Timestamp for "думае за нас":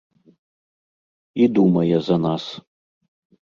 1.59-2.43